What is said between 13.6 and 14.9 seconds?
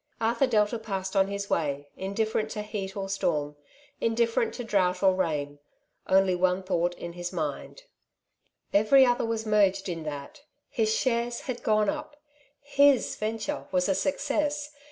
was a success